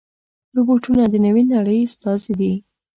روبوټونه 0.55 1.03
د 1.09 1.15
نوې 1.25 1.43
نړۍ 1.53 1.77
استازي 1.87 2.33
دي. 2.39 2.53